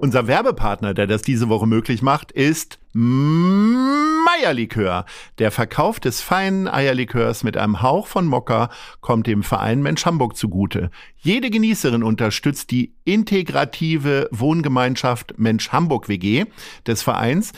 Unser 0.00 0.28
Werbepartner, 0.28 0.94
der 0.94 1.08
das 1.08 1.22
diese 1.22 1.48
Woche 1.48 1.66
möglich 1.66 2.02
macht, 2.02 2.30
ist 2.30 2.78
Meierlikör. 4.28 5.06
Der 5.38 5.50
Verkauf 5.50 5.98
des 5.98 6.20
feinen 6.20 6.68
Eierlikörs 6.68 7.42
mit 7.42 7.56
einem 7.56 7.82
Hauch 7.82 8.06
von 8.06 8.26
Mokka 8.26 8.70
kommt 9.00 9.26
dem 9.26 9.42
Verein 9.42 9.82
Mensch 9.82 10.06
Hamburg 10.06 10.36
zugute. 10.36 10.90
Jede 11.16 11.50
Genießerin 11.50 12.04
unterstützt 12.04 12.70
die 12.70 12.94
integrative 13.04 14.28
Wohngemeinschaft 14.30 15.34
Mensch 15.36 15.70
Hamburg 15.70 16.08
WG 16.08 16.44
des 16.86 17.02
Vereins 17.02 17.52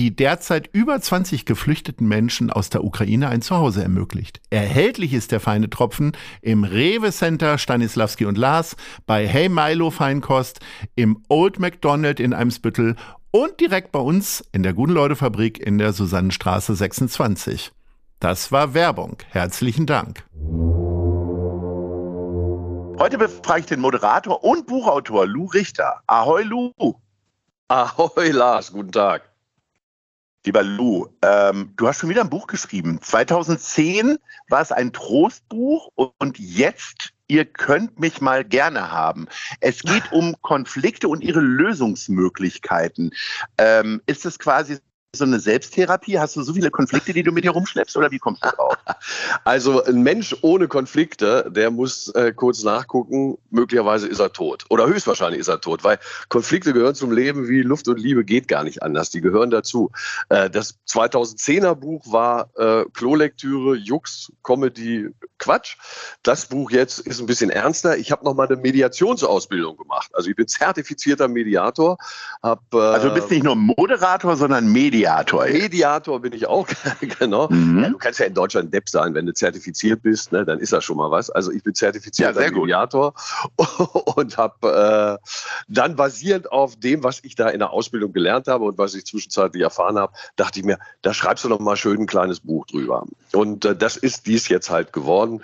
die 0.00 0.16
derzeit 0.16 0.70
über 0.72 0.98
20 0.98 1.44
geflüchteten 1.44 2.08
Menschen 2.08 2.48
aus 2.48 2.70
der 2.70 2.84
Ukraine 2.84 3.28
ein 3.28 3.42
Zuhause 3.42 3.82
ermöglicht. 3.82 4.40
Erhältlich 4.48 5.12
ist 5.12 5.30
der 5.30 5.40
feine 5.40 5.68
Tropfen 5.68 6.12
im 6.40 6.64
Rewe 6.64 7.12
Center 7.12 7.58
Stanislavski 7.58 8.24
und 8.24 8.38
Lars, 8.38 8.76
bei 9.04 9.28
Hey 9.28 9.50
Milo 9.50 9.90
Feinkost, 9.90 10.60
im 10.94 11.22
Old 11.28 11.58
McDonald 11.58 12.18
in 12.18 12.32
Eimsbüttel 12.32 12.96
und 13.30 13.60
direkt 13.60 13.92
bei 13.92 13.98
uns 13.98 14.42
in 14.52 14.62
der 14.62 14.72
Guten 14.72 14.94
Leute 14.94 15.16
Fabrik 15.16 15.58
in 15.58 15.76
der 15.76 15.92
Susannenstraße 15.92 16.74
26. 16.74 17.70
Das 18.20 18.50
war 18.50 18.72
Werbung. 18.72 19.18
Herzlichen 19.28 19.84
Dank. 19.84 20.24
Heute 22.98 23.18
befrage 23.18 23.60
ich 23.60 23.66
den 23.66 23.80
Moderator 23.80 24.42
und 24.42 24.66
Buchautor 24.66 25.26
Lou 25.26 25.44
Richter. 25.44 26.00
Ahoi 26.06 26.44
Lou. 26.44 26.72
Ahoi 27.68 28.30
Lars, 28.30 28.72
guten 28.72 28.92
Tag. 28.92 29.29
Lieber 30.46 30.62
Lou, 30.62 31.06
ähm, 31.20 31.74
du 31.76 31.86
hast 31.86 31.98
schon 31.98 32.08
wieder 32.08 32.22
ein 32.22 32.30
Buch 32.30 32.46
geschrieben. 32.46 33.00
2010 33.02 34.18
war 34.48 34.62
es 34.62 34.72
ein 34.72 34.92
Trostbuch 34.92 35.90
und 35.94 36.38
jetzt, 36.38 37.12
ihr 37.28 37.44
könnt 37.44 38.00
mich 38.00 38.22
mal 38.22 38.42
gerne 38.42 38.90
haben. 38.90 39.28
Es 39.60 39.82
geht 39.82 40.12
um 40.12 40.34
Konflikte 40.40 41.08
und 41.08 41.22
ihre 41.22 41.40
Lösungsmöglichkeiten. 41.40 43.10
Ähm, 43.58 44.00
ist 44.06 44.24
es 44.24 44.38
quasi 44.38 44.78
so 45.16 45.24
eine 45.24 45.40
Selbsttherapie? 45.40 46.18
Hast 46.18 46.36
du 46.36 46.42
so 46.42 46.54
viele 46.54 46.70
Konflikte, 46.70 47.12
die 47.12 47.22
du 47.22 47.32
mit 47.32 47.44
dir 47.44 47.50
rumschleppst 47.50 47.96
oder 47.96 48.10
wie 48.10 48.18
kommst 48.18 48.44
du 48.44 48.48
drauf? 48.50 48.76
Also 49.44 49.82
ein 49.84 50.02
Mensch 50.02 50.36
ohne 50.42 50.68
Konflikte, 50.68 51.50
der 51.50 51.70
muss 51.70 52.08
äh, 52.08 52.32
kurz 52.32 52.62
nachgucken, 52.62 53.38
möglicherweise 53.50 54.06
ist 54.06 54.20
er 54.20 54.32
tot. 54.32 54.64
Oder 54.68 54.86
höchstwahrscheinlich 54.86 55.40
ist 55.40 55.48
er 55.48 55.60
tot, 55.60 55.82
weil 55.82 55.98
Konflikte 56.28 56.72
gehören 56.72 56.94
zum 56.94 57.10
Leben 57.10 57.48
wie 57.48 57.62
Luft 57.62 57.88
und 57.88 57.98
Liebe 57.98 58.24
geht 58.24 58.48
gar 58.48 58.62
nicht 58.62 58.82
anders. 58.82 59.10
Die 59.10 59.20
gehören 59.20 59.50
dazu. 59.50 59.90
Äh, 60.28 60.50
das 60.50 60.78
2010er 60.88 61.74
Buch 61.74 62.04
war 62.10 62.50
äh, 62.56 62.84
Klolektüre, 62.92 63.76
Jux, 63.76 64.32
Comedy, 64.42 65.08
Quatsch. 65.38 65.76
Das 66.22 66.46
Buch 66.46 66.70
jetzt 66.70 67.00
ist 67.00 67.20
ein 67.20 67.26
bisschen 67.26 67.50
ernster. 67.50 67.96
Ich 67.96 68.12
habe 68.12 68.24
noch 68.24 68.34
mal 68.34 68.46
eine 68.46 68.56
Mediationsausbildung 68.56 69.76
gemacht. 69.76 70.10
Also 70.12 70.30
ich 70.30 70.36
bin 70.36 70.46
zertifizierter 70.46 71.28
Mediator. 71.28 71.96
Hab, 72.42 72.62
äh, 72.74 72.78
also 72.78 73.08
du 73.08 73.14
bist 73.14 73.30
nicht 73.30 73.44
nur 73.44 73.56
Moderator, 73.56 74.36
sondern 74.36 74.70
Mediator. 74.70 74.99
Mediator 75.52 76.20
bin 76.20 76.32
ich 76.32 76.46
auch, 76.46 76.68
genau. 77.18 77.48
Mhm. 77.48 77.82
Ja, 77.82 77.88
du 77.90 77.98
kannst 77.98 78.20
ja 78.20 78.26
in 78.26 78.34
Deutschland 78.34 78.72
Depp 78.72 78.88
sein, 78.88 79.14
wenn 79.14 79.26
du 79.26 79.34
zertifiziert 79.34 80.02
bist, 80.02 80.32
ne, 80.32 80.44
dann 80.44 80.58
ist 80.58 80.72
das 80.72 80.84
schon 80.84 80.96
mal 80.96 81.10
was. 81.10 81.30
Also 81.30 81.50
ich 81.52 81.62
bin 81.62 81.74
zertifizierter 81.74 82.44
ja, 82.44 82.50
Mediator 82.50 83.14
und 84.16 84.36
habe 84.36 85.18
äh, 85.20 85.30
dann 85.68 85.96
basierend 85.96 86.50
auf 86.52 86.76
dem, 86.76 87.02
was 87.04 87.22
ich 87.24 87.34
da 87.34 87.48
in 87.48 87.58
der 87.60 87.70
Ausbildung 87.70 88.12
gelernt 88.12 88.48
habe 88.48 88.64
und 88.64 88.78
was 88.78 88.94
ich 88.94 89.04
zwischenzeitlich 89.04 89.62
erfahren 89.62 89.98
habe, 89.98 90.12
dachte 90.36 90.60
ich 90.60 90.64
mir, 90.64 90.78
da 91.02 91.14
schreibst 91.14 91.44
du 91.44 91.48
noch 91.48 91.60
mal 91.60 91.76
schön 91.76 92.00
ein 92.00 92.06
kleines 92.06 92.40
Buch 92.40 92.66
drüber. 92.66 93.06
Und 93.32 93.64
äh, 93.64 93.76
das 93.76 93.96
ist 93.96 94.26
dies 94.26 94.48
jetzt 94.48 94.70
halt 94.70 94.92
geworden 94.92 95.42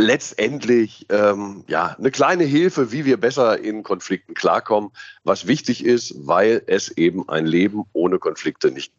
letztendlich 0.00 1.06
ähm, 1.08 1.64
ja 1.68 1.96
eine 1.98 2.10
kleine 2.10 2.44
Hilfe, 2.44 2.92
wie 2.92 3.04
wir 3.04 3.18
besser 3.18 3.58
in 3.58 3.82
Konflikten 3.82 4.34
klarkommen, 4.34 4.90
was 5.24 5.46
wichtig 5.46 5.84
ist, 5.84 6.14
weil 6.26 6.62
es 6.66 6.90
eben 6.90 7.28
ein 7.28 7.46
Leben 7.46 7.84
ohne 7.92 8.18
Konflikte 8.18 8.70
nicht. 8.70 8.92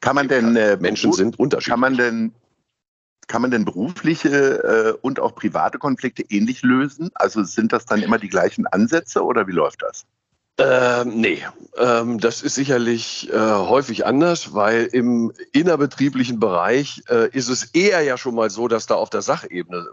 Kann 0.00 0.14
man 0.14 0.28
denn 0.28 0.56
äh, 0.56 0.76
Menschen 0.76 1.12
sind 1.12 1.38
unterschiedlich? 1.38 1.72
Kann 1.72 1.80
man 1.80 1.96
denn 1.96 2.34
kann 3.28 3.42
man 3.42 3.50
denn 3.50 3.64
berufliche 3.64 4.62
äh, 4.62 4.98
und 5.02 5.18
auch 5.18 5.34
private 5.34 5.78
Konflikte 5.78 6.22
ähnlich 6.28 6.62
lösen? 6.62 7.10
Also 7.14 7.42
sind 7.42 7.72
das 7.72 7.84
dann 7.84 8.02
immer 8.02 8.18
die 8.18 8.28
gleichen 8.28 8.68
Ansätze 8.68 9.24
oder 9.24 9.48
wie 9.48 9.52
läuft 9.52 9.82
das? 9.82 10.06
Ähm, 10.58 11.20
nee, 11.20 11.44
ähm, 11.76 12.18
das 12.18 12.40
ist 12.40 12.54
sicherlich 12.54 13.30
äh, 13.30 13.38
häufig 13.38 14.06
anders, 14.06 14.54
weil 14.54 14.84
im 14.86 15.32
innerbetrieblichen 15.52 16.40
Bereich 16.40 17.02
äh, 17.10 17.28
ist 17.30 17.48
es 17.48 17.64
eher 17.74 18.00
ja 18.02 18.16
schon 18.16 18.34
mal 18.34 18.48
so, 18.48 18.66
dass 18.66 18.86
da 18.86 18.94
auf 18.94 19.10
der 19.10 19.20
Sachebene 19.20 19.86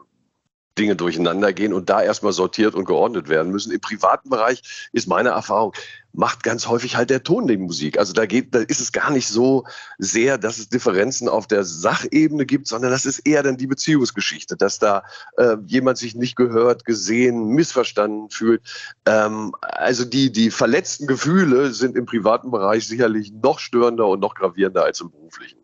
Dinge 0.77 0.95
durcheinander 0.95 1.51
gehen 1.53 1.73
und 1.73 1.89
da 1.89 2.01
erstmal 2.01 2.31
sortiert 2.31 2.75
und 2.75 2.85
geordnet 2.85 3.27
werden 3.27 3.51
müssen. 3.51 3.71
Im 3.71 3.81
privaten 3.81 4.29
Bereich 4.29 4.89
ist 4.93 5.07
meine 5.07 5.29
Erfahrung, 5.29 5.73
macht 6.13 6.43
ganz 6.43 6.67
häufig 6.67 6.95
halt 6.95 7.09
der 7.09 7.23
Ton 7.23 7.47
die 7.47 7.57
Musik. 7.57 7.97
Also 7.97 8.13
da 8.13 8.25
geht, 8.25 8.53
da 8.53 8.59
ist 8.59 8.79
es 8.79 8.91
gar 8.91 9.09
nicht 9.09 9.27
so 9.27 9.65
sehr, 9.97 10.37
dass 10.37 10.59
es 10.59 10.69
Differenzen 10.69 11.27
auf 11.27 11.47
der 11.47 11.63
Sachebene 11.63 12.45
gibt, 12.45 12.67
sondern 12.67 12.91
das 12.91 13.05
ist 13.05 13.19
eher 13.19 13.41
dann 13.41 13.57
die 13.57 13.67
Beziehungsgeschichte, 13.67 14.55
dass 14.55 14.77
da 14.77 15.03
äh, 15.37 15.57
jemand 15.65 15.97
sich 15.97 16.13
nicht 16.15 16.35
gehört, 16.35 16.85
gesehen, 16.85 17.47
missverstanden 17.49 18.29
fühlt. 18.29 18.61
Ähm, 19.07 19.53
also 19.61 20.05
die, 20.05 20.31
die 20.31 20.51
verletzten 20.51 21.07
Gefühle 21.07 21.73
sind 21.73 21.97
im 21.97 22.05
privaten 22.05 22.51
Bereich 22.51 22.87
sicherlich 22.87 23.33
noch 23.33 23.57
störender 23.59 24.07
und 24.07 24.19
noch 24.19 24.35
gravierender 24.35 24.83
als 24.83 25.01
im 25.01 25.09
beruflichen. 25.09 25.63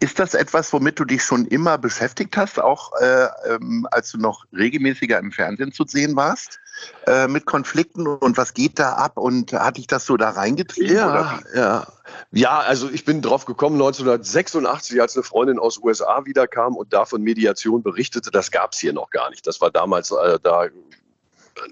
Ist 0.00 0.18
das 0.18 0.34
etwas, 0.34 0.72
womit 0.72 0.98
du 0.98 1.04
dich 1.04 1.22
schon 1.22 1.46
immer 1.46 1.78
beschäftigt 1.78 2.36
hast, 2.36 2.58
auch 2.58 2.90
äh, 3.00 3.28
ähm, 3.48 3.86
als 3.90 4.10
du 4.10 4.18
noch 4.18 4.44
regelmäßiger 4.52 5.18
im 5.18 5.30
Fernsehen 5.32 5.72
zu 5.72 5.84
sehen 5.86 6.16
warst? 6.16 6.58
Äh, 7.06 7.28
mit 7.28 7.46
Konflikten 7.46 8.06
und 8.06 8.36
was 8.36 8.52
geht 8.52 8.78
da 8.78 8.94
ab 8.94 9.16
und 9.16 9.52
hat 9.52 9.76
dich 9.76 9.86
das 9.86 10.06
so 10.06 10.16
da 10.16 10.30
reingetrieben? 10.30 10.96
Ja, 10.96 11.40
ja. 11.54 11.86
Ja, 12.32 12.58
also 12.58 12.88
ich 12.90 13.04
bin 13.04 13.22
drauf 13.22 13.44
gekommen 13.44 13.76
1986, 13.76 15.00
als 15.00 15.16
eine 15.16 15.22
Freundin 15.22 15.58
aus 15.58 15.78
USA 15.78 16.24
wiederkam 16.24 16.76
und 16.76 16.92
da 16.92 17.04
von 17.04 17.22
Mediation 17.22 17.82
berichtete. 17.82 18.30
Das 18.30 18.50
gab 18.50 18.72
es 18.72 18.78
hier 18.78 18.92
noch 18.92 19.10
gar 19.10 19.30
nicht. 19.30 19.46
Das 19.46 19.60
war 19.60 19.70
damals 19.70 20.10
äh, 20.10 20.38
da 20.42 20.66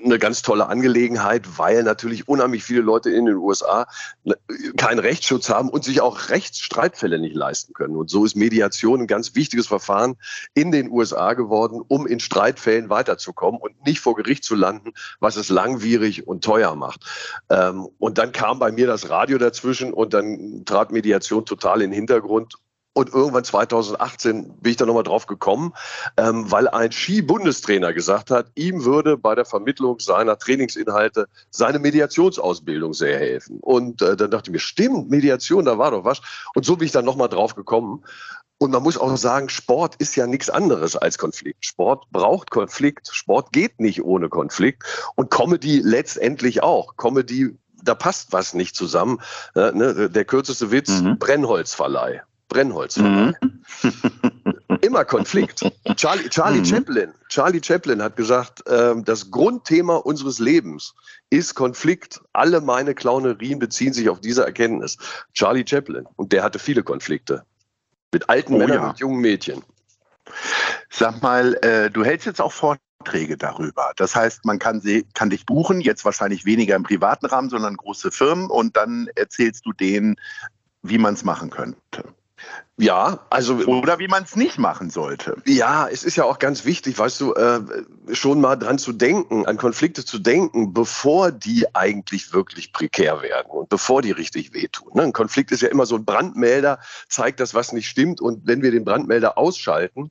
eine 0.03 0.19
ganz 0.19 0.43
tolle 0.43 0.69
Angelegenheit, 0.69 1.59
weil 1.59 1.83
natürlich 1.83 2.29
unheimlich 2.29 2.65
viele 2.65 2.81
Leute 2.81 3.11
in 3.11 3.27
den 3.27 3.37
USA 3.37 3.87
ne, 4.25 4.37
keinen 4.77 4.99
Rechtsschutz 4.99 5.51
haben 5.51 5.69
und 5.69 5.85
sich 5.85 6.01
auch 6.01 6.31
Rechtsstreitfälle 6.31 7.19
nicht 7.19 7.35
leisten 7.35 7.75
können. 7.75 7.97
Und 7.97 8.11
so 8.11 8.25
ist 8.25 8.35
Mediation 8.35 9.03
ein 9.03 9.07
ganz 9.07 9.35
wichtiges 9.35 9.67
Verfahren 9.67 10.17
in 10.55 10.73
den 10.73 10.91
USA 10.91 11.35
geworden, 11.35 11.83
um 11.87 12.07
in 12.07 12.21
Streitfällen 12.21 12.89
weiterzukommen 12.89 13.61
und 13.61 13.85
nicht 13.85 14.01
vor 14.01 14.15
Gericht 14.15 14.45
zu 14.45 14.55
landen, 14.55 14.93
was 15.21 15.37
es 15.37 15.49
langwierig 15.49 16.27
und 16.27 16.45
teuer 16.45 16.75
macht. 16.75 17.05
Ähm, 17.51 17.89
und 17.99 18.19
dann 18.19 18.33
kam 18.33 18.59
bei 18.59 18.73
mir 18.73 18.87
das 18.87 19.11
Radio 19.11 19.39
dazwischen 19.39 19.93
und 19.93 20.15
dann 20.15 20.65
trat 20.65 20.93
Mediation 20.93 21.45
total 21.45 21.83
in 21.83 21.91
den 21.91 21.95
Hintergrund 21.95 22.55
und 22.95 23.13
irgendwann 23.13 23.45
2018 23.45 24.55
bin 24.61 24.71
ich 24.71 24.77
da 24.77 24.87
nochmal 24.87 25.03
drauf 25.03 25.27
gekommen, 25.27 25.75
ähm, 26.17 26.51
weil 26.51 26.69
ein 26.69 26.93
Ski-Bundestrainer 26.93 27.93
gesagt 27.93 28.31
hat, 28.31 28.47
ihm 28.55 28.85
würde 28.85 29.19
bei 29.19 29.35
der 29.35 29.45
Vermittlung 29.45 29.99
seiner 29.99 30.39
Trainingsinhalte 30.39 31.27
seine 31.51 31.81
Mediationsausbildung 31.81 32.95
sehr 32.95 33.19
helfen. 33.19 33.59
Und 33.61 34.01
äh, 34.01 34.17
dann 34.17 34.31
dachte 34.31 34.51
ich 34.51 34.53
mir, 34.53 34.61
stimmt, 34.61 35.11
Mediation, 35.11 35.65
da 35.65 35.77
war 35.77 35.91
doch 35.91 36.05
was. 36.05 36.23
Und 36.55 36.65
so 36.65 36.77
bin 36.77 36.87
ich 36.87 36.93
dann 36.93 37.05
nochmal 37.05 37.29
drauf 37.29 37.57
gekommen. 37.57 38.05
Und 38.59 38.71
man 38.71 38.85
muss 38.85 38.97
auch 38.97 39.17
sagen, 39.17 39.49
Sport 39.49 39.97
ist 39.97 40.15
ja 40.15 40.29
nichts 40.29 40.49
anderes 40.49 40.95
als 40.95 41.19
Konflikt. 41.19 41.67
Sport 41.67 42.05
braucht 42.13 42.53
Konflikt. 42.53 43.09
Sport 43.13 43.53
geht 43.53 43.81
nicht 43.81 44.05
ohne 44.05 44.29
Konflikt. 44.29 44.85
Und 45.17 45.31
Comedy 45.31 45.81
letztendlich 45.81 46.63
auch. 46.63 46.97
Comedy, 46.97 47.59
da 47.83 47.97
passt 47.97 48.33
was 48.33 48.55
nicht 48.55 48.77
zusammen. 48.77 49.21
Äh, 49.57 49.73
ne? 49.73 50.09
Der 50.09 50.25
kürzeste 50.25 50.71
Witz, 50.71 51.01
mhm. 51.01 51.19
Brennholzverleih. 51.19 52.23
Brennholz. 52.55 52.97
Mhm. 52.97 53.35
Immer 54.81 55.05
Konflikt. 55.05 55.69
Charlie, 55.97 56.29
Charlie 56.29 56.61
mhm. 56.61 56.65
Chaplin, 56.65 57.15
Charlie 57.29 57.61
Chaplin 57.63 58.01
hat 58.01 58.17
gesagt, 58.17 58.67
äh, 58.69 58.95
das 59.03 59.31
Grundthema 59.31 59.97
unseres 59.97 60.39
Lebens 60.39 60.95
ist 61.31 61.55
Konflikt. 61.55 62.21
Alle 62.33 62.61
meine 62.61 62.95
Clownerien 62.95 63.59
beziehen 63.59 63.93
sich 63.93 64.09
auf 64.09 64.21
diese 64.21 64.45
Erkenntnis. 64.45 64.99
Charlie 65.33 65.65
Chaplin. 65.67 66.07
Und 66.17 66.33
der 66.33 66.45
hatte 66.45 66.61
viele 66.61 66.85
Konflikte. 66.85 67.45
Mit 68.13 68.29
alten 68.29 68.55
oh, 68.55 68.59
Männern 68.59 68.77
ja. 68.83 68.89
und 68.91 69.01
jungen 69.01 69.21
Mädchen. 69.21 69.65
Sag 70.91 71.21
mal, 71.23 71.55
äh, 71.63 71.91
du 71.91 72.05
hältst 72.05 72.27
jetzt 72.27 72.41
auch 72.41 72.53
Vorträge 72.53 72.85
Vorträge 73.05 73.37
darüber. 73.37 73.93
Das 73.97 74.17
heißt, 74.17 74.47
man 74.47 74.59
kann, 74.59 74.81
sie, 74.81 75.05
kann 75.13 75.29
dich 75.29 75.45
buchen, 75.45 75.83
jetzt 75.83 76.07
wahrscheinlich 76.07 76.47
weniger 76.47 76.75
im 76.75 76.85
privaten 76.85 77.27
Rahmen, 77.27 77.51
sondern 77.51 77.77
große 77.77 78.11
Firmen 78.11 78.49
und 78.49 78.79
dann 78.79 79.09
erzählst 79.15 79.67
du 79.67 79.73
denen, 79.73 80.17
wie 80.83 80.97
man 80.97 81.13
es 81.13 81.23
machen 81.23 81.51
könnte. 81.51 82.15
Ja, 82.77 83.21
also. 83.31 83.55
Oder 83.55 84.01
wie 84.01 84.09
man 84.09 84.25
es 84.25 84.35
nicht 84.35 84.59
machen 84.59 84.91
sollte. 84.91 85.37
Ja, 85.47 85.89
es 85.89 86.03
ist 86.03 86.17
ja 86.17 86.25
auch 86.25 86.41
ganz 86.41 86.65
wichtig, 86.65 86.99
weißt 86.99 87.21
du, 87.21 87.33
äh, 87.35 87.61
schon 88.13 88.41
mal 88.41 88.57
dran 88.57 88.79
zu 88.79 88.93
denken, 88.93 89.47
an 89.47 89.57
Konflikte 89.57 90.05
zu 90.05 90.19
denken, 90.19 90.73
bevor 90.73 91.31
die 91.31 91.73
eigentlich 91.75 92.33
wirklich 92.33 92.73
prekär 92.73 93.23
werden 93.23 93.51
und 93.51 93.69
bevor 93.69 94.03
die 94.03 94.11
richtig 94.11 94.53
wehtun. 94.53 94.91
Ne? 94.95 95.03
Ein 95.03 95.13
Konflikt 95.13 95.53
ist 95.53 95.63
ja 95.63 95.69
immer 95.69 95.87
so 95.87 95.95
ein 95.95 96.05
Brandmelder, 96.05 96.81
zeigt 97.09 97.39
das, 97.39 97.55
was 97.55 97.73
nicht 97.73 97.89
stimmt. 97.89 98.21
Und 98.21 98.47
wenn 98.47 98.63
wir 98.63 98.73
den 98.73 98.85
Brandmelder 98.85 99.39
ausschalten, 99.39 100.11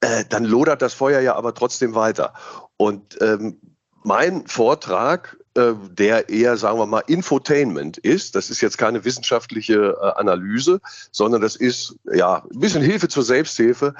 äh, 0.00 0.24
dann 0.28 0.44
lodert 0.44 0.82
das 0.82 0.92
Feuer 0.92 1.20
ja 1.20 1.34
aber 1.34 1.54
trotzdem 1.54 1.94
weiter. 1.94 2.34
Und 2.76 3.16
ähm, 3.22 3.58
mein 4.04 4.46
Vortrag 4.46 5.38
äh, 5.56 5.74
der 5.90 6.28
eher, 6.28 6.56
sagen 6.56 6.78
wir 6.78 6.86
mal, 6.86 7.02
Infotainment 7.06 7.98
ist. 7.98 8.34
Das 8.34 8.50
ist 8.50 8.60
jetzt 8.60 8.78
keine 8.78 9.04
wissenschaftliche 9.04 9.96
äh, 10.00 10.20
Analyse, 10.20 10.80
sondern 11.10 11.40
das 11.40 11.56
ist 11.56 11.96
ja 12.12 12.44
ein 12.44 12.60
bisschen 12.60 12.82
Hilfe 12.82 13.08
zur 13.08 13.22
Selbsthilfe. 13.22 13.94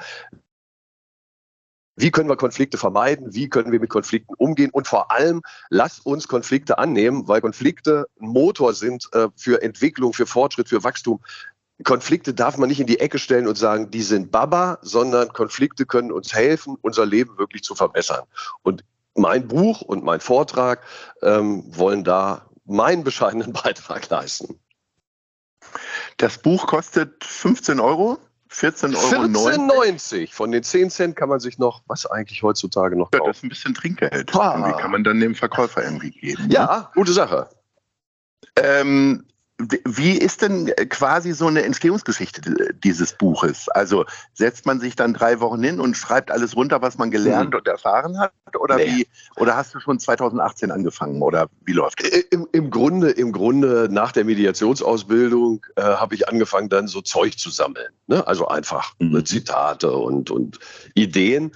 Wie 1.99 2.11
können 2.11 2.29
wir 2.29 2.37
Konflikte 2.37 2.77
vermeiden? 2.77 3.33
Wie 3.33 3.49
können 3.49 3.71
wir 3.71 3.79
mit 3.79 3.89
Konflikten 3.89 4.35
umgehen? 4.35 4.69
Und 4.71 4.87
vor 4.87 5.11
allem, 5.11 5.41
lass 5.69 5.99
uns 5.99 6.27
Konflikte 6.27 6.77
annehmen, 6.77 7.27
weil 7.27 7.41
Konflikte 7.41 8.05
ein 8.21 8.27
Motor 8.27 8.73
sind 8.73 9.09
äh, 9.13 9.29
für 9.35 9.63
Entwicklung, 9.63 10.13
für 10.13 10.27
Fortschritt, 10.27 10.69
für 10.69 10.83
Wachstum. 10.83 11.19
Konflikte 11.83 12.33
darf 12.35 12.57
man 12.57 12.69
nicht 12.69 12.79
in 12.79 12.87
die 12.87 12.99
Ecke 12.99 13.17
stellen 13.17 13.47
und 13.47 13.57
sagen, 13.57 13.89
die 13.89 14.01
sind 14.03 14.31
Baba, 14.31 14.77
sondern 14.81 15.29
Konflikte 15.29 15.85
können 15.85 16.11
uns 16.11 16.33
helfen, 16.33 16.77
unser 16.81 17.05
Leben 17.05 17.37
wirklich 17.39 17.63
zu 17.63 17.73
verbessern. 17.73 18.23
Und 18.61 18.83
mein 19.17 19.47
Buch 19.47 19.81
und 19.81 20.03
mein 20.03 20.19
Vortrag 20.19 20.81
ähm, 21.21 21.63
wollen 21.67 22.03
da 22.03 22.45
meinen 22.65 23.03
bescheidenen 23.03 23.53
Beitrag 23.63 24.09
leisten. 24.09 24.59
Das 26.17 26.37
Buch 26.37 26.67
kostet 26.67 27.23
15 27.23 27.79
Euro. 27.79 28.19
14,90 28.49 28.95
Euro. 28.95 29.25
14,90. 29.25 30.33
Von 30.33 30.51
den 30.51 30.63
10 30.63 30.89
Cent 30.89 31.15
kann 31.17 31.27
man 31.27 31.41
sich 31.41 31.57
noch, 31.57 31.81
was 31.87 32.05
eigentlich 32.05 32.43
heutzutage 32.43 32.95
noch 32.95 33.11
kaufen? 33.11 33.23
Ja, 33.23 33.27
das 33.27 33.37
ist 33.37 33.43
ein 33.43 33.49
bisschen 33.49 33.73
Trinkgeld. 33.73 34.33
Ah. 34.35 34.71
Kann 34.79 34.91
man 34.91 35.03
dann 35.03 35.19
dem 35.19 35.35
Verkäufer 35.35 35.83
irgendwie 35.83 36.11
geben. 36.11 36.49
Ja, 36.49 36.77
ne? 36.77 36.87
gute 36.95 37.11
Sache. 37.11 37.49
Ähm, 38.55 39.25
wie 39.59 40.11
ist 40.11 40.43
denn 40.43 40.71
quasi 40.89 41.33
so 41.33 41.47
eine 41.47 41.63
Entstehungsgeschichte 41.63 42.73
dieses 42.83 43.13
Buches? 43.13 43.67
Also 43.69 44.05
setzt 44.33 44.67
man 44.67 44.79
sich 44.79 44.95
dann 44.95 45.15
drei 45.15 45.39
Wochen 45.39 45.63
hin 45.63 45.79
und 45.79 45.97
schreibt 45.97 46.29
alles 46.29 46.55
runter, 46.55 46.81
was 46.83 46.99
man 46.99 47.09
gelernt 47.09 47.51
mhm. 47.51 47.57
und 47.57 47.67
erfahren 47.67 48.19
hat? 48.19 48.31
Oder 48.59 48.75
nee. 48.75 48.85
wie? 48.85 49.07
Oder 49.35 49.55
hast 49.55 49.73
du 49.73 49.79
schon 49.79 49.99
2018 49.99 50.69
angefangen? 50.69 51.23
Oder 51.23 51.47
wie 51.65 51.73
läuft 51.73 52.01
das? 52.01 52.09
Im, 52.29 52.47
im 52.51 52.69
Grunde, 52.69 53.09
im 53.09 53.31
Grunde 53.31 53.87
nach 53.89 54.11
der 54.11 54.25
Mediationsausbildung 54.25 55.65
äh, 55.75 55.81
habe 55.81 56.13
ich 56.13 56.29
angefangen, 56.29 56.69
dann 56.69 56.87
so 56.87 57.01
Zeug 57.01 57.39
zu 57.39 57.49
sammeln. 57.49 57.89
Ne? 58.05 58.25
Also 58.27 58.47
einfach 58.47 58.93
mhm. 58.99 59.25
Zitate 59.25 59.91
und, 59.91 60.29
und 60.29 60.59
Ideen 60.93 61.51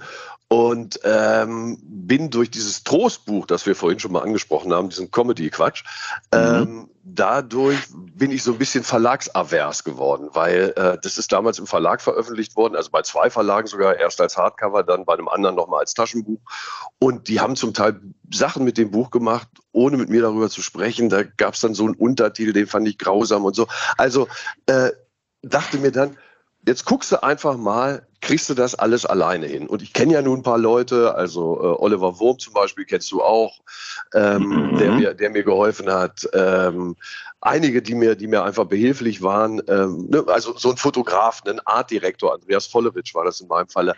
und 0.52 1.00
ähm, 1.04 1.78
bin 1.82 2.28
durch 2.28 2.50
dieses 2.50 2.84
Trostbuch, 2.84 3.46
das 3.46 3.64
wir 3.64 3.74
vorhin 3.74 3.98
schon 3.98 4.12
mal 4.12 4.20
angesprochen 4.20 4.70
haben, 4.74 4.90
diesen 4.90 5.10
Comedy-Quatsch, 5.10 5.82
mhm. 6.30 6.38
ähm, 6.38 6.90
dadurch 7.02 7.78
bin 7.94 8.30
ich 8.30 8.42
so 8.42 8.52
ein 8.52 8.58
bisschen 8.58 8.84
verlagsavers 8.84 9.82
geworden, 9.82 10.28
weil 10.34 10.74
äh, 10.76 10.98
das 11.02 11.16
ist 11.16 11.32
damals 11.32 11.58
im 11.58 11.66
Verlag 11.66 12.02
veröffentlicht 12.02 12.54
worden, 12.54 12.76
also 12.76 12.90
bei 12.90 13.00
zwei 13.00 13.30
Verlagen 13.30 13.66
sogar, 13.66 13.96
erst 13.98 14.20
als 14.20 14.36
Hardcover, 14.36 14.82
dann 14.82 15.06
bei 15.06 15.14
einem 15.14 15.28
anderen 15.28 15.56
nochmal 15.56 15.80
als 15.80 15.94
Taschenbuch. 15.94 16.40
Und 16.98 17.28
die 17.28 17.40
haben 17.40 17.56
zum 17.56 17.72
Teil 17.72 17.98
Sachen 18.30 18.62
mit 18.62 18.76
dem 18.76 18.90
Buch 18.90 19.10
gemacht, 19.10 19.48
ohne 19.72 19.96
mit 19.96 20.10
mir 20.10 20.20
darüber 20.20 20.50
zu 20.50 20.60
sprechen. 20.60 21.08
Da 21.08 21.22
gab 21.22 21.54
es 21.54 21.60
dann 21.60 21.72
so 21.72 21.86
einen 21.86 21.94
Untertitel, 21.94 22.52
den 22.52 22.66
fand 22.66 22.86
ich 22.86 22.98
grausam 22.98 23.46
und 23.46 23.56
so. 23.56 23.68
Also 23.96 24.28
äh, 24.66 24.90
dachte 25.40 25.78
mir 25.78 25.92
dann, 25.92 26.18
jetzt 26.66 26.84
guckst 26.84 27.10
du 27.10 27.22
einfach 27.22 27.56
mal, 27.56 28.06
kriegst 28.22 28.48
du 28.48 28.54
das 28.54 28.74
alles 28.74 29.04
alleine 29.04 29.46
hin? 29.46 29.66
Und 29.66 29.82
ich 29.82 29.92
kenne 29.92 30.14
ja 30.14 30.22
nun 30.22 30.38
ein 30.38 30.42
paar 30.42 30.58
Leute, 30.58 31.14
also 31.14 31.60
äh, 31.60 31.82
Oliver 31.82 32.18
Wurm 32.18 32.38
zum 32.38 32.54
Beispiel 32.54 32.86
kennst 32.86 33.12
du 33.12 33.22
auch, 33.22 33.58
ähm, 34.14 34.70
mhm. 34.72 34.78
der, 34.78 34.92
mir, 34.92 35.14
der 35.14 35.30
mir 35.30 35.42
geholfen 35.42 35.92
hat. 35.92 36.26
Ähm, 36.32 36.96
einige, 37.42 37.82
die 37.82 37.94
mir, 37.94 38.14
die 38.14 38.28
mir 38.28 38.44
einfach 38.44 38.64
behilflich 38.64 39.20
waren. 39.20 39.60
Ähm, 39.66 40.06
ne, 40.08 40.24
also 40.28 40.56
so 40.56 40.70
ein 40.70 40.76
Fotograf, 40.76 41.42
ein 41.46 41.60
Artdirektor, 41.66 42.32
Andreas 42.32 42.66
Vollewitsch 42.66 43.14
war 43.14 43.24
das 43.24 43.40
in 43.40 43.48
meinem 43.48 43.68
Falle. 43.68 43.94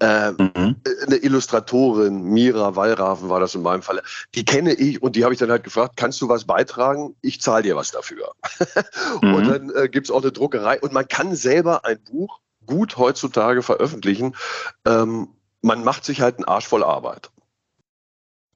Ähm, 0.00 0.50
mhm. 0.54 0.76
Eine 1.06 1.16
Illustratorin, 1.16 2.24
Mira 2.24 2.74
Wallrafen 2.74 3.28
war 3.28 3.40
das 3.40 3.54
in 3.54 3.62
meinem 3.62 3.82
Falle. 3.82 4.02
Die 4.34 4.44
kenne 4.44 4.74
ich 4.74 5.00
und 5.00 5.14
die 5.14 5.24
habe 5.24 5.32
ich 5.32 5.40
dann 5.40 5.50
halt 5.50 5.64
gefragt, 5.64 5.94
kannst 5.96 6.20
du 6.20 6.28
was 6.28 6.44
beitragen? 6.44 7.14
Ich 7.22 7.40
zahle 7.40 7.62
dir 7.62 7.76
was 7.76 7.92
dafür. 7.92 8.32
mhm. 9.22 9.34
Und 9.34 9.48
dann 9.48 9.70
äh, 9.70 9.88
gibt 9.88 10.08
es 10.08 10.10
auch 10.10 10.22
eine 10.22 10.32
Druckerei 10.32 10.80
und 10.80 10.92
man 10.92 11.06
kann 11.06 11.36
selber 11.36 11.84
ein 11.84 12.02
Buch 12.02 12.40
gut 12.68 12.96
heutzutage 12.96 13.62
veröffentlichen. 13.62 14.36
Ähm, 14.86 15.28
man 15.60 15.82
macht 15.82 16.04
sich 16.04 16.20
halt 16.20 16.36
einen 16.36 16.44
Arsch 16.44 16.68
voll 16.68 16.84
Arbeit. 16.84 17.30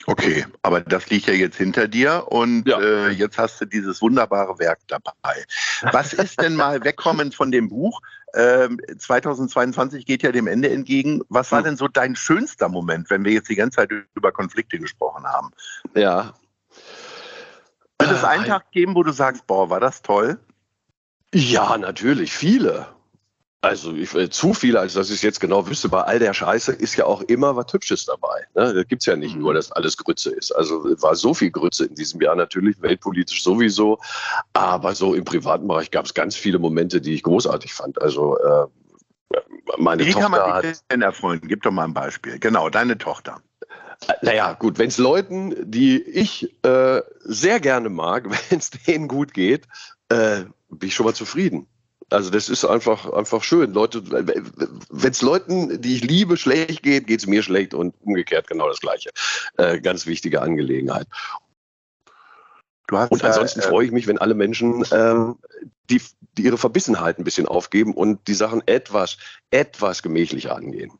Okay, 0.06 0.46
aber 0.62 0.80
das 0.80 1.10
liegt 1.10 1.26
ja 1.26 1.34
jetzt 1.34 1.56
hinter 1.56 1.86
dir 1.86 2.26
und 2.28 2.66
ja. 2.66 2.80
äh, 2.80 3.10
jetzt 3.10 3.38
hast 3.38 3.60
du 3.60 3.66
dieses 3.66 4.02
wunderbare 4.02 4.58
Werk 4.58 4.80
dabei. 4.88 5.44
Was 5.92 6.12
ist 6.12 6.40
denn 6.40 6.56
mal 6.56 6.82
wegkommend 6.84 7.34
von 7.34 7.52
dem 7.52 7.68
Buch? 7.68 8.00
Ähm, 8.34 8.80
2022 8.98 10.04
geht 10.06 10.22
ja 10.22 10.32
dem 10.32 10.46
Ende 10.46 10.70
entgegen. 10.70 11.22
Was 11.28 11.52
war 11.52 11.58
hm. 11.58 11.64
denn 11.66 11.76
so 11.76 11.86
dein 11.86 12.16
schönster 12.16 12.68
Moment, 12.68 13.10
wenn 13.10 13.24
wir 13.24 13.32
jetzt 13.32 13.48
die 13.48 13.54
ganze 13.54 13.76
Zeit 13.76 13.90
über 14.14 14.32
Konflikte 14.32 14.78
gesprochen 14.78 15.24
haben? 15.24 15.50
Ja. 15.94 16.34
Wird 18.00 18.10
es 18.10 18.24
einen 18.24 18.44
äh, 18.44 18.48
Tag 18.48 18.72
geben, 18.72 18.96
wo 18.96 19.04
du 19.04 19.12
sagst, 19.12 19.46
boah, 19.46 19.70
war 19.70 19.78
das 19.78 20.02
toll? 20.02 20.40
Ja, 21.32 21.78
natürlich, 21.78 22.32
viele. 22.32 22.88
Also 23.64 23.94
ich, 23.94 24.12
äh, 24.16 24.28
zu 24.28 24.54
viel, 24.54 24.76
als 24.76 24.94
dass 24.94 25.08
ich 25.08 25.16
es 25.16 25.22
jetzt 25.22 25.38
genau 25.38 25.68
wüsste. 25.68 25.88
Bei 25.88 26.02
all 26.02 26.18
der 26.18 26.34
Scheiße 26.34 26.72
ist 26.72 26.96
ja 26.96 27.06
auch 27.06 27.22
immer 27.22 27.54
was 27.54 27.72
Hübsches 27.72 28.04
dabei. 28.06 28.44
Ne? 28.56 28.74
Da 28.74 28.82
gibt's 28.82 29.06
ja 29.06 29.14
nicht 29.14 29.36
nur, 29.36 29.52
mhm. 29.52 29.54
dass 29.54 29.70
alles 29.70 29.96
Grütze 29.96 30.30
ist. 30.30 30.50
Also 30.50 30.82
war 31.00 31.14
so 31.14 31.32
viel 31.32 31.52
Grütze 31.52 31.84
in 31.84 31.94
diesem 31.94 32.20
Jahr 32.20 32.34
natürlich, 32.34 32.82
weltpolitisch 32.82 33.44
sowieso. 33.44 34.00
Aber 34.52 34.96
so 34.96 35.14
im 35.14 35.24
privaten 35.24 35.68
Bereich 35.68 35.92
gab 35.92 36.06
es 36.06 36.12
ganz 36.12 36.34
viele 36.34 36.58
Momente, 36.58 37.00
die 37.00 37.14
ich 37.14 37.22
großartig 37.22 37.72
fand. 37.72 38.02
Also 38.02 38.36
äh, 38.38 38.66
meine 39.78 40.04
Wie 40.04 40.10
Tochter 40.10 40.28
kann 40.28 40.40
man 40.40 40.62
dich 40.62 40.78
denn 40.90 41.02
erfreuen? 41.02 41.40
Gib 41.44 41.62
doch 41.62 41.70
mal 41.70 41.84
ein 41.84 41.94
Beispiel. 41.94 42.40
Genau, 42.40 42.68
deine 42.68 42.98
Tochter. 42.98 43.40
Äh, 44.08 44.14
naja, 44.22 44.54
gut, 44.54 44.80
wenn 44.80 44.88
es 44.88 44.98
Leuten, 44.98 45.54
die 45.70 46.02
ich 46.02 46.52
äh, 46.64 47.00
sehr 47.20 47.60
gerne 47.60 47.90
mag, 47.90 48.28
wenn 48.50 48.58
es 48.58 48.70
denen 48.70 49.06
gut 49.06 49.32
geht, 49.32 49.68
äh, 50.08 50.46
bin 50.68 50.88
ich 50.88 50.96
schon 50.96 51.06
mal 51.06 51.14
zufrieden. 51.14 51.68
Also 52.12 52.30
das 52.30 52.48
ist 52.48 52.64
einfach, 52.64 53.10
einfach 53.12 53.42
schön. 53.42 53.72
Leute, 53.72 54.02
wenn 54.90 55.10
es 55.10 55.22
Leuten, 55.22 55.80
die 55.80 55.96
ich 55.96 56.04
liebe, 56.04 56.36
schlecht 56.36 56.82
geht, 56.82 57.06
geht 57.06 57.20
es 57.20 57.26
mir 57.26 57.42
schlecht 57.42 57.74
und 57.74 57.94
umgekehrt 58.00 58.48
genau 58.48 58.68
das 58.68 58.80
Gleiche. 58.80 59.10
Äh, 59.56 59.80
ganz 59.80 60.06
wichtige 60.06 60.42
Angelegenheit. 60.42 61.06
und 62.90 63.24
ansonsten 63.24 63.60
äh, 63.60 63.62
freue 63.62 63.86
ich 63.86 63.92
mich, 63.92 64.06
wenn 64.06 64.18
alle 64.18 64.34
Menschen 64.34 64.84
ähm, 64.92 65.36
die, 65.90 66.00
die 66.36 66.42
ihre 66.42 66.58
Verbissenheit 66.58 67.18
ein 67.18 67.24
bisschen 67.24 67.46
aufgeben 67.46 67.94
und 67.94 68.28
die 68.28 68.34
Sachen 68.34 68.62
etwas, 68.66 69.16
etwas 69.50 70.02
gemächlicher 70.02 70.54
angehen. 70.54 70.92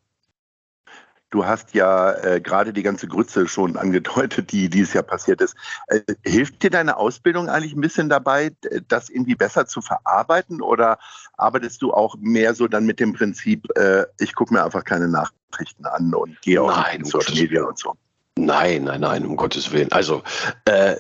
Du 1.32 1.46
hast 1.46 1.74
ja 1.74 2.12
äh, 2.12 2.40
gerade 2.42 2.74
die 2.74 2.82
ganze 2.82 3.08
Grütze 3.08 3.48
schon 3.48 3.76
angedeutet, 3.78 4.52
die 4.52 4.68
dieses 4.68 4.92
Jahr 4.92 5.02
passiert 5.02 5.40
ist. 5.40 5.56
Äh, 5.88 6.00
hilft 6.24 6.62
dir 6.62 6.70
deine 6.70 6.98
Ausbildung 6.98 7.48
eigentlich 7.48 7.74
ein 7.74 7.80
bisschen 7.80 8.08
dabei, 8.08 8.52
das 8.88 9.08
irgendwie 9.08 9.34
besser 9.34 9.66
zu 9.66 9.80
verarbeiten? 9.80 10.60
Oder 10.60 10.98
arbeitest 11.38 11.80
du 11.82 11.92
auch 11.92 12.16
mehr 12.20 12.54
so 12.54 12.68
dann 12.68 12.84
mit 12.84 13.00
dem 13.00 13.14
Prinzip, 13.14 13.66
äh, 13.76 14.04
ich 14.20 14.34
gucke 14.34 14.52
mir 14.52 14.62
einfach 14.62 14.84
keine 14.84 15.08
Nachrichten 15.08 15.86
an 15.86 16.14
und 16.14 16.40
gehe 16.42 16.62
auch 16.62 16.92
in 16.94 17.04
Social 17.04 17.34
Media 17.34 17.64
und 17.64 17.78
so? 17.78 17.94
Nein, 18.36 18.84
nein, 18.84 19.00
nein, 19.00 19.24
um 19.24 19.36
Gottes 19.36 19.72
Willen. 19.72 19.90
Also 19.90 20.22
äh, 20.66 20.96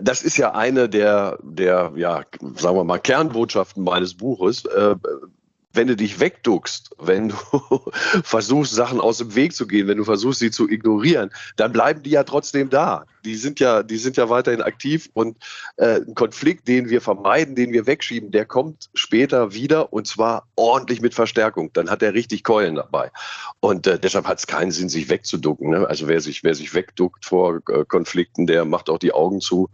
das 0.00 0.22
ist 0.22 0.36
ja 0.36 0.52
eine 0.52 0.88
der, 0.88 1.38
der, 1.42 1.92
ja, 1.96 2.22
sagen 2.54 2.76
wir 2.76 2.84
mal, 2.84 2.98
Kernbotschaften 2.98 3.82
meines 3.82 4.16
Buches. 4.16 4.64
Äh, 4.64 4.94
wenn 5.76 5.86
du 5.86 5.96
dich 5.96 6.20
wegduckst, 6.20 6.90
wenn 6.98 7.28
du 7.28 7.36
versuchst, 8.24 8.74
Sachen 8.74 9.00
aus 9.00 9.18
dem 9.18 9.34
Weg 9.34 9.54
zu 9.54 9.66
gehen, 9.66 9.86
wenn 9.88 9.98
du 9.98 10.04
versuchst, 10.04 10.40
sie 10.40 10.50
zu 10.50 10.68
ignorieren, 10.68 11.30
dann 11.56 11.72
bleiben 11.72 12.02
die 12.02 12.10
ja 12.10 12.24
trotzdem 12.24 12.70
da. 12.70 13.04
Die 13.24 13.34
sind 13.34 13.58
ja, 13.60 13.82
die 13.82 13.96
sind 13.96 14.16
ja 14.16 14.28
weiterhin 14.30 14.62
aktiv 14.62 15.10
und 15.12 15.36
äh, 15.76 15.96
ein 15.96 16.14
Konflikt, 16.14 16.68
den 16.68 16.88
wir 16.88 17.00
vermeiden, 17.00 17.56
den 17.56 17.72
wir 17.72 17.86
wegschieben, 17.86 18.30
der 18.30 18.44
kommt 18.44 18.88
später 18.94 19.52
wieder 19.52 19.92
und 19.92 20.06
zwar 20.06 20.46
ordentlich 20.54 21.00
mit 21.00 21.14
Verstärkung. 21.14 21.72
Dann 21.72 21.90
hat 21.90 22.02
er 22.02 22.14
richtig 22.14 22.44
Keulen 22.44 22.76
dabei. 22.76 23.10
Und 23.60 23.86
äh, 23.86 23.98
deshalb 23.98 24.26
hat 24.26 24.38
es 24.38 24.46
keinen 24.46 24.70
Sinn, 24.70 24.88
sich 24.88 25.08
wegzuducken. 25.08 25.70
Ne? 25.70 25.88
Also 25.88 26.06
wer 26.06 26.20
sich, 26.20 26.44
wer 26.44 26.54
sich 26.54 26.72
wegduckt 26.74 27.24
vor 27.24 27.60
äh, 27.68 27.84
Konflikten, 27.84 28.46
der 28.46 28.64
macht 28.64 28.88
auch 28.88 28.98
die 28.98 29.12
Augen 29.12 29.40
zu 29.40 29.70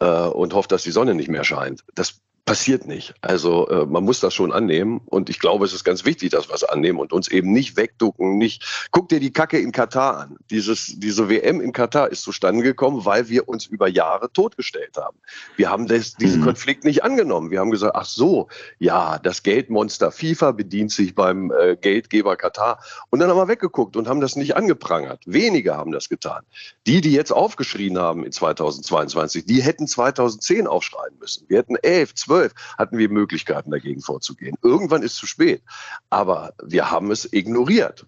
äh, 0.00 0.04
und 0.04 0.52
hofft, 0.52 0.72
dass 0.72 0.82
die 0.82 0.90
Sonne 0.90 1.14
nicht 1.14 1.28
mehr 1.28 1.44
scheint. 1.44 1.82
Das 1.94 2.20
passiert 2.44 2.88
nicht. 2.88 3.14
Also 3.20 3.68
äh, 3.68 3.86
man 3.86 4.02
muss 4.02 4.18
das 4.18 4.34
schon 4.34 4.52
annehmen 4.52 5.00
und 5.06 5.30
ich 5.30 5.38
glaube, 5.38 5.64
es 5.64 5.72
ist 5.72 5.84
ganz 5.84 6.04
wichtig, 6.04 6.30
dass 6.30 6.48
wir 6.48 6.54
es 6.54 6.64
annehmen 6.64 6.98
und 6.98 7.12
uns 7.12 7.28
eben 7.28 7.52
nicht 7.52 7.76
wegducken, 7.76 8.36
nicht. 8.36 8.88
Guck 8.90 9.08
dir 9.10 9.20
die 9.20 9.32
Kacke 9.32 9.58
in 9.60 9.70
Katar 9.70 10.18
an. 10.18 10.36
Dieses, 10.50 10.98
diese 10.98 11.28
WM 11.28 11.60
in 11.60 11.72
Katar 11.72 12.10
ist 12.10 12.22
zustande 12.22 12.64
gekommen, 12.64 13.04
weil 13.04 13.28
wir 13.28 13.48
uns 13.48 13.66
über 13.66 13.86
Jahre 13.88 14.32
totgestellt 14.32 14.96
haben. 14.96 15.16
Wir 15.56 15.70
haben 15.70 15.86
das, 15.86 16.14
diesen 16.14 16.40
mhm. 16.40 16.46
Konflikt 16.46 16.82
nicht 16.84 17.04
angenommen. 17.04 17.52
Wir 17.52 17.60
haben 17.60 17.70
gesagt, 17.70 17.94
ach 17.94 18.06
so, 18.06 18.48
ja, 18.80 19.20
das 19.20 19.44
Geldmonster 19.44 20.10
FIFA 20.10 20.50
bedient 20.50 20.90
sich 20.90 21.14
beim 21.14 21.52
äh, 21.52 21.76
Geldgeber 21.76 22.36
Katar 22.36 22.80
und 23.10 23.20
dann 23.20 23.30
haben 23.30 23.38
wir 23.38 23.48
weggeguckt 23.48 23.96
und 23.96 24.08
haben 24.08 24.20
das 24.20 24.34
nicht 24.34 24.56
angeprangert. 24.56 25.22
Wenige 25.26 25.76
haben 25.76 25.92
das 25.92 26.08
getan. 26.08 26.42
Die, 26.88 27.00
die 27.00 27.12
jetzt 27.12 27.32
aufgeschrien 27.32 27.98
haben 27.98 28.24
in 28.24 28.32
2022, 28.32 29.46
die 29.46 29.62
hätten 29.62 29.86
2010 29.86 30.66
aufschreien 30.66 31.14
müssen. 31.20 31.44
Wir 31.48 31.58
hätten 31.58 31.76
11, 31.76 32.14
12 32.16 32.31
2012 32.32 32.54
hatten 32.78 32.98
wir 32.98 33.08
Möglichkeiten, 33.08 33.70
dagegen 33.70 34.00
vorzugehen. 34.00 34.56
Irgendwann 34.62 35.02
ist 35.02 35.16
zu 35.16 35.26
spät. 35.26 35.62
Aber 36.10 36.54
wir 36.62 36.90
haben 36.90 37.10
es 37.10 37.32
ignoriert. 37.32 38.06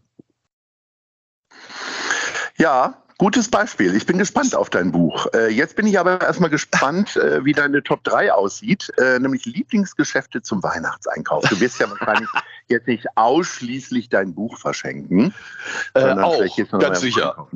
Ja, 2.57 3.01
Gutes 3.17 3.49
Beispiel. 3.49 3.95
Ich 3.95 4.07
bin 4.07 4.19
gespannt 4.19 4.57
auf 4.57 4.71
dein 4.71 4.91
Buch. 4.91 5.29
Äh, 5.35 5.49
jetzt 5.51 5.77
bin 5.77 5.87
ich 5.87 6.01
aber 6.01 6.21
erstmal 6.21 6.51
gespannt, 6.51 7.15
äh, 7.15 7.45
wie 7.45 7.53
deine 7.53 7.81
Top 7.81 8.03
3 8.03 8.33
aussieht, 8.33 8.93
äh, 8.99 9.21
nämlich 9.21 9.45
Lieblingsgeschäfte 9.45 10.43
zum 10.43 10.65
Weihnachtseinkauf. 10.65 11.49
Du 11.49 11.61
wirst 11.61 11.79
ja 11.79 11.89
wahrscheinlich 11.89 12.29
jetzt 12.69 12.87
nicht 12.87 13.07
ausschließlich 13.15 14.09
dein 14.09 14.35
Buch 14.35 14.59
verschenken, 14.59 15.35
äh, 15.95 16.13
auch, 16.13 16.43
ganz 16.79 17.01
sicher. 17.01 17.49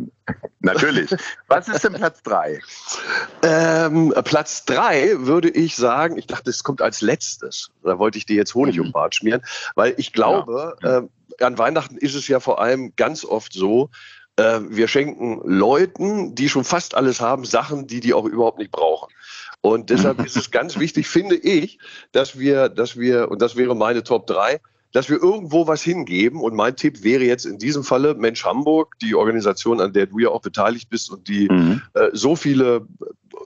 Natürlich. 0.61 1.15
Was 1.47 1.69
ist 1.69 1.85
denn 1.85 1.95
Platz 1.95 2.23
3? 2.23 2.61
Ähm, 3.43 4.13
Platz 4.25 4.65
3 4.67 5.27
würde 5.27 5.49
ich 5.49 5.77
sagen, 5.77 6.19
ich 6.19 6.27
dachte, 6.27 6.51
es 6.51 6.63
kommt 6.63 6.83
als 6.83 7.01
letztes. 7.01 7.71
Da 7.83 7.99
wollte 7.99 8.19
ich 8.19 8.27
dir 8.27 8.37
jetzt 8.37 8.55
Honig 8.55 8.77
mhm. 8.77 8.87
um 8.87 8.93
Bart 8.93 9.15
schmieren, 9.15 9.43
weil 9.75 9.95
ich 9.97 10.13
glaube, 10.13 10.77
ja. 10.83 10.99
äh, 10.99 11.09
an 11.41 11.59
Weihnachten 11.59 11.97
ist 11.97 12.15
es 12.15 12.29
ja 12.29 12.41
vor 12.41 12.61
allem 12.61 12.93
ganz 12.97 13.25
oft 13.25 13.53
so, 13.53 13.91
äh, 14.37 14.61
wir 14.69 14.89
schenken 14.89 15.41
Leuten, 15.45 16.35
die 16.35 16.49
schon 16.49 16.65
fast 16.65 16.95
alles 16.95 17.21
haben, 17.21 17.45
Sachen, 17.45 17.87
die 17.87 18.01
die 18.01 18.15
auch 18.15 18.25
überhaupt 18.25 18.59
nicht 18.59 18.71
brauchen. 18.71 19.13
Und 19.61 19.91
deshalb 19.91 20.21
ist 20.25 20.37
es 20.37 20.51
ganz 20.51 20.79
wichtig, 20.79 21.09
finde 21.09 21.37
ich, 21.37 21.79
dass 22.13 22.39
wir, 22.39 22.69
dass 22.69 22.97
wir, 22.97 23.31
und 23.31 23.43
das 23.43 23.57
wäre 23.57 23.75
meine 23.75 24.03
Top 24.03 24.27
3, 24.27 24.61
dass 24.93 25.09
wir 25.11 25.23
irgendwo 25.23 25.67
was 25.67 25.83
hingeben. 25.83 26.41
Und 26.41 26.55
mein 26.55 26.77
Tipp 26.77 27.03
wäre 27.03 27.25
jetzt 27.25 27.45
in 27.45 27.59
diesem 27.59 27.85
Falle 27.85 28.15
Mensch 28.15 28.45
Hamburg, 28.45 28.99
die 29.01 29.15
Organisation, 29.15 29.81
an 29.81 29.93
der 29.93 30.07
du 30.07 30.19
ja 30.19 30.31
auch 30.31 30.43
beteiligt 30.43 30.89
bist 30.91 31.11
und 31.11 31.29
die 31.29 31.49
mhm. 31.51 31.83
äh, 31.95 32.09
so 32.13 32.37
viele 32.37 32.87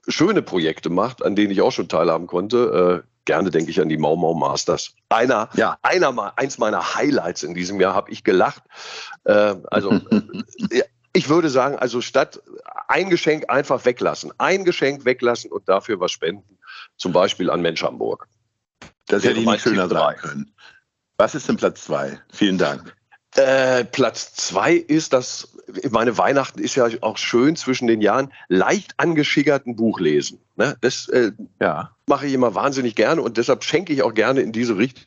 schöne 0.08 0.42
Projekte 0.42 0.90
macht, 0.90 1.24
an 1.24 1.36
denen 1.36 1.50
ich 1.50 1.60
auch 1.60 1.72
schon 1.72 1.88
teilhaben 1.88 2.26
konnte. 2.26 3.02
Äh, 3.04 3.08
gerne 3.24 3.50
denke 3.50 3.70
ich 3.70 3.80
an 3.80 3.88
die 3.88 3.98
Mau 3.98 4.16
Mau 4.16 4.34
Masters. 4.34 4.94
Einer, 5.08 5.48
ja. 5.54 5.78
einer, 5.82 6.32
eins 6.36 6.58
meiner 6.58 6.94
Highlights 6.94 7.42
in 7.42 7.54
diesem 7.54 7.80
Jahr 7.80 7.94
habe 7.94 8.10
ich 8.10 8.24
gelacht. 8.24 8.62
Äh, 9.24 9.56
also 9.70 9.92
äh, 10.70 10.82
ich 11.12 11.28
würde 11.28 11.50
sagen, 11.50 11.76
also 11.76 12.00
statt 12.00 12.42
ein 12.88 13.10
Geschenk 13.10 13.50
einfach 13.50 13.84
weglassen, 13.84 14.32
ein 14.38 14.64
Geschenk 14.64 15.04
weglassen 15.04 15.52
und 15.52 15.68
dafür 15.68 16.00
was 16.00 16.10
spenden, 16.10 16.58
zum 16.96 17.12
Beispiel 17.12 17.50
an 17.50 17.60
Mensch 17.60 17.82
Hamburg. 17.82 18.28
Das 19.06 19.24
hätte 19.24 19.40
ich 19.40 19.46
nicht 19.46 19.62
schöner 19.62 19.88
sagen 19.88 20.18
können. 20.18 20.54
Was 21.18 21.34
ist 21.34 21.48
denn 21.48 21.56
Platz 21.56 21.84
zwei? 21.84 22.20
Vielen 22.32 22.58
Dank. 22.58 22.94
Äh, 23.36 23.84
Platz 23.84 24.34
zwei 24.34 24.74
ist 24.74 25.12
das, 25.12 25.56
meine 25.90 26.18
Weihnachten 26.18 26.58
ist 26.58 26.74
ja 26.74 26.88
auch 27.00 27.16
schön 27.16 27.56
zwischen 27.56 27.86
den 27.86 28.02
Jahren, 28.02 28.32
leicht 28.48 28.92
angeschickerten 28.98 29.74
Buch 29.74 30.00
lesen. 30.00 30.38
Ne? 30.56 30.76
Das 30.82 31.08
äh, 31.08 31.32
ja. 31.60 31.94
mache 32.06 32.26
ich 32.26 32.34
immer 32.34 32.54
wahnsinnig 32.54 32.94
gerne 32.94 33.22
und 33.22 33.38
deshalb 33.38 33.64
schenke 33.64 33.92
ich 33.92 34.02
auch 34.02 34.12
gerne 34.12 34.42
in 34.42 34.52
diese 34.52 34.76
Richtung. 34.76 35.06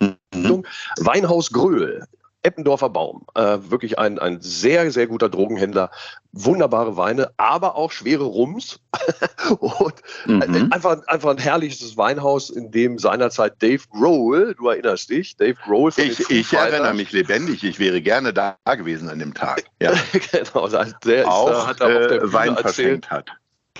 Mhm. 0.00 0.64
Weinhaus 1.00 1.50
Gröhl 1.50 2.06
Eppendorfer 2.48 2.88
Baum. 2.88 3.26
Äh, 3.34 3.58
wirklich 3.68 3.98
ein, 3.98 4.18
ein 4.18 4.40
sehr, 4.40 4.90
sehr 4.90 5.06
guter 5.06 5.28
Drogenhändler. 5.28 5.90
Wunderbare 6.32 6.96
Weine, 6.96 7.30
aber 7.36 7.76
auch 7.76 7.92
schwere 7.92 8.24
Rums. 8.24 8.80
und 9.60 9.94
mhm. 10.26 10.68
einfach, 10.72 11.06
einfach 11.06 11.30
ein 11.30 11.38
herrliches 11.38 11.96
Weinhaus, 11.96 12.48
in 12.48 12.70
dem 12.70 12.98
seinerzeit 12.98 13.62
Dave 13.62 13.82
Grohl, 13.90 14.54
du 14.54 14.68
erinnerst 14.68 15.10
dich, 15.10 15.36
Dave 15.36 15.56
Grohl. 15.62 15.92
Ich, 15.96 16.30
ich 16.30 16.52
erinnere 16.52 16.94
mich 16.94 17.12
lebendig, 17.12 17.64
ich 17.64 17.78
wäre 17.78 18.00
gerne 18.00 18.32
da 18.32 18.56
gewesen 18.64 19.10
an 19.10 19.18
dem 19.18 19.34
Tag. 19.34 19.64
Ja. 19.80 19.92
genau, 20.32 20.64
also 20.64 20.92
der 21.04 21.30
auch, 21.30 21.50
ist, 21.50 21.66
hat 21.68 21.80
er 21.80 21.86
auf 21.86 22.06
der 22.08 22.22
äh, 22.22 22.32
Wein 22.32 22.56
verschenkt 22.56 23.10
hat. 23.10 23.30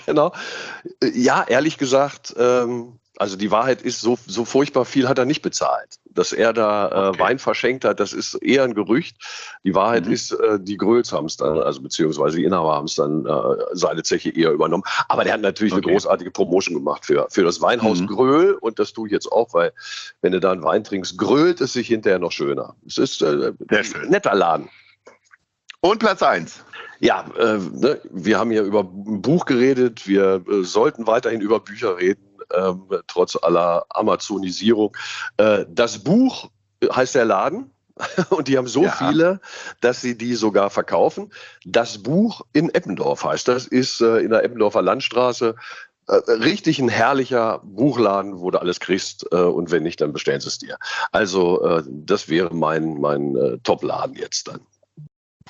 Genau. 0.07 0.33
Ja, 1.03 1.45
ehrlich 1.49 1.77
gesagt, 1.77 2.35
ähm, 2.39 2.99
also 3.19 3.37
die 3.37 3.51
Wahrheit 3.51 3.83
ist, 3.83 4.01
so, 4.01 4.17
so 4.27 4.45
furchtbar 4.45 4.85
viel 4.85 5.09
hat 5.09 5.19
er 5.19 5.25
nicht 5.25 5.43
bezahlt. 5.43 5.97
Dass 6.05 6.33
er 6.33 6.53
da 6.53 6.89
äh, 6.89 7.09
okay. 7.09 7.19
Wein 7.19 7.39
verschenkt 7.39 7.85
hat, 7.85 7.99
das 7.99 8.13
ist 8.13 8.35
eher 8.35 8.63
ein 8.63 8.75
Gerücht. 8.75 9.17
Die 9.65 9.75
Wahrheit 9.75 10.07
mhm. 10.07 10.13
ist, 10.13 10.33
äh, 10.33 10.59
die 10.61 10.77
Gröls 10.77 11.13
haben 11.13 11.27
es 11.27 11.37
dann, 11.37 11.59
also 11.59 11.83
beziehungsweise 11.83 12.37
die 12.37 12.45
Inhaber 12.45 12.75
haben 12.75 12.87
es 12.87 12.95
dann 12.95 13.27
äh, 13.27 13.33
seine 13.73 14.05
Zeche 14.05 14.31
eher 14.31 14.53
übernommen. 14.53 14.85
Aber 15.09 15.25
der 15.25 15.33
hat 15.33 15.41
natürlich 15.41 15.73
okay. 15.73 15.85
eine 15.85 15.93
großartige 15.93 16.31
Promotion 16.31 16.75
gemacht 16.77 17.05
für, 17.05 17.27
für 17.29 17.43
das 17.43 17.61
Weinhaus 17.61 18.01
mhm. 18.01 18.07
Gröl 18.07 18.53
und 18.55 18.79
das 18.79 18.93
tue 18.93 19.09
ich 19.09 19.13
jetzt 19.13 19.31
auch, 19.31 19.53
weil 19.53 19.73
wenn 20.23 20.33
du 20.33 20.39
da 20.39 20.53
einen 20.53 20.63
Wein 20.63 20.85
trinkst, 20.85 21.19
grölt 21.19 21.61
es 21.61 21.73
sich 21.73 21.89
hinterher 21.89 22.21
noch 22.21 22.33
schöner. 22.33 22.77
Es 22.87 22.99
ist 22.99 23.21
äh, 23.23 23.53
ein 23.69 24.09
netter 24.09 24.35
Laden. 24.35 24.69
Und 25.81 25.99
Platz 25.99 26.23
1. 26.23 26.65
Ja, 27.01 27.25
äh, 27.39 27.59
ne, 27.59 28.01
wir 28.11 28.39
haben 28.39 28.51
hier 28.51 28.63
über 28.63 28.81
ein 28.81 29.23
Buch 29.23 29.45
geredet. 29.45 30.07
Wir 30.09 30.43
äh, 30.49 30.65
sollten 30.65 31.07
weiterhin 31.07 31.41
über 31.41 31.61
Bücher 31.61 31.97
reden 31.97 32.28
ähm, 32.55 32.89
trotz 33.07 33.37
aller 33.37 33.87
Amazonisierung. 33.91 34.97
Äh, 35.37 35.65
das 35.69 35.99
Buch 35.99 36.51
heißt 36.85 37.15
der 37.15 37.25
Laden. 37.25 37.71
Und 38.31 38.47
die 38.47 38.57
haben 38.57 38.69
so 38.69 38.85
ja. 38.85 38.93
viele, 38.93 39.41
dass 39.81 40.01
sie 40.01 40.17
die 40.17 40.35
sogar 40.35 40.71
verkaufen. 40.71 41.33
Das 41.65 42.01
Buch 42.01 42.43
in 42.53 42.73
Eppendorf 42.73 43.25
heißt 43.25 43.49
das, 43.49 43.67
ist 43.67 44.01
äh, 44.01 44.19
in 44.19 44.31
der 44.31 44.45
Eppendorfer 44.45 44.83
Landstraße. 44.83 45.57
Äh, 46.07 46.13
richtig 46.31 46.79
ein 46.79 46.89
herrlicher 46.89 47.61
Buchladen, 47.65 48.41
wo 48.41 48.51
du 48.51 48.61
alles 48.61 48.81
kriegst. 48.81 49.27
Äh, 49.33 49.37
und 49.37 49.71
wenn 49.71 49.83
nicht, 49.83 50.01
dann 50.01 50.13
bestellen 50.13 50.41
sie 50.41 50.49
es 50.49 50.59
dir. 50.59 50.79
Also, 51.13 51.63
äh, 51.65 51.83
das 51.87 52.29
wäre 52.29 52.55
mein, 52.55 53.01
mein 53.01 53.37
äh, 53.37 53.59
Top-Laden 53.63 54.17
jetzt 54.17 54.49
dann. 54.49 54.61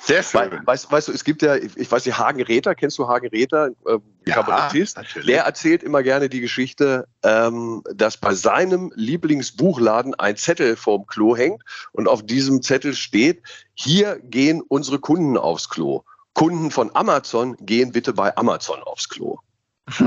Sehr 0.01 0.23
schön. 0.23 0.61
Weißt, 0.65 0.91
weißt 0.91 1.07
du, 1.07 1.11
es 1.11 1.23
gibt 1.23 1.41
ja, 1.41 1.55
ich 1.55 1.91
weiß 1.91 2.05
nicht, 2.05 2.17
Hagen 2.17 2.41
Räther, 2.41 2.75
kennst 2.75 2.97
du 2.97 3.07
Hagen 3.07 3.27
Räther, 3.27 3.69
äh, 3.85 3.97
ja, 4.25 4.35
Kabarettist? 4.35 4.97
Natürlich. 4.97 5.27
Der 5.27 5.43
erzählt 5.43 5.83
immer 5.83 6.03
gerne 6.03 6.29
die 6.29 6.41
Geschichte, 6.41 7.07
ähm, 7.23 7.83
dass 7.93 8.17
bei 8.17 8.33
seinem 8.33 8.91
Lieblingsbuchladen 8.95 10.15
ein 10.15 10.35
Zettel 10.37 10.75
vorm 10.75 11.05
Klo 11.07 11.35
hängt 11.35 11.63
und 11.91 12.07
auf 12.07 12.25
diesem 12.25 12.61
Zettel 12.61 12.93
steht, 12.93 13.43
hier 13.73 14.19
gehen 14.19 14.61
unsere 14.61 14.99
Kunden 14.99 15.37
aufs 15.37 15.69
Klo. 15.69 16.03
Kunden 16.33 16.71
von 16.71 16.91
Amazon 16.95 17.57
gehen 17.59 17.91
bitte 17.91 18.13
bei 18.13 18.35
Amazon 18.37 18.81
aufs 18.83 19.09
Klo. 19.09 19.39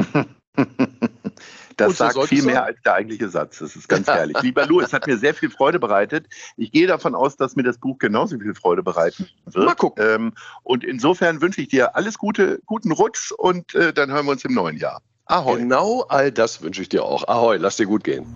Das 1.76 1.98
sagt 1.98 2.24
viel 2.24 2.42
mehr 2.42 2.64
als 2.64 2.80
der 2.82 2.94
eigentliche 2.94 3.28
Satz. 3.28 3.58
Das 3.58 3.76
ist 3.76 3.88
ganz 3.88 4.06
herrlich. 4.08 4.40
Lieber 4.42 4.66
Lou, 4.66 4.80
es 4.80 4.92
hat 4.92 5.06
mir 5.06 5.16
sehr 5.16 5.34
viel 5.34 5.50
Freude 5.50 5.78
bereitet. 5.78 6.26
Ich 6.56 6.72
gehe 6.72 6.86
davon 6.86 7.14
aus, 7.14 7.36
dass 7.36 7.56
mir 7.56 7.62
das 7.62 7.78
Buch 7.78 7.98
genauso 7.98 8.38
viel 8.38 8.54
Freude 8.54 8.82
bereiten 8.82 9.28
wird. 9.46 9.66
Mal 9.66 9.74
gucken. 9.74 10.04
Ähm, 10.04 10.32
und 10.62 10.84
insofern 10.84 11.40
wünsche 11.40 11.60
ich 11.60 11.68
dir 11.68 11.96
alles 11.96 12.18
Gute, 12.18 12.60
guten 12.66 12.92
Rutsch 12.92 13.32
und 13.32 13.74
äh, 13.74 13.92
dann 13.92 14.10
hören 14.10 14.26
wir 14.26 14.32
uns 14.32 14.44
im 14.44 14.54
neuen 14.54 14.76
Jahr. 14.76 15.02
Ahoi. 15.26 15.58
Genau 15.58 16.04
all 16.08 16.30
das 16.32 16.62
wünsche 16.62 16.82
ich 16.82 16.88
dir 16.88 17.04
auch. 17.04 17.26
Ahoi, 17.28 17.56
lass 17.56 17.76
dir 17.76 17.86
gut 17.86 18.04
gehen. 18.04 18.26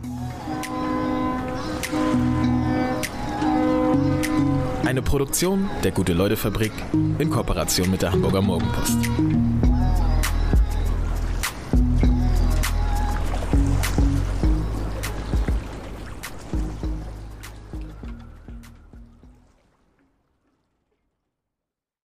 Eine 4.84 5.02
Produktion 5.02 5.68
der 5.82 5.90
Gute-Leute-Fabrik 5.90 6.72
in 7.18 7.30
Kooperation 7.30 7.90
mit 7.90 8.02
der 8.02 8.12
Hamburger 8.12 8.40
Morgenpost. 8.40 8.96